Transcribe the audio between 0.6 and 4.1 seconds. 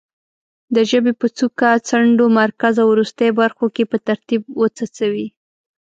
د ژبې په څوکه، څنډو، مرکز او وروستۍ برخو کې په